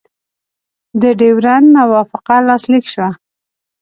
د 1.01 1.03
ډیورنډ 1.19 1.65
موافقه 1.79 2.35
لاسلیک 2.47 2.85
شوه. 2.93 3.09